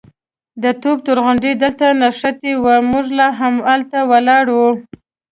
[0.63, 4.71] د توپ توغندی دلته نښتې وه، موږ لا همالته ولاړ وو.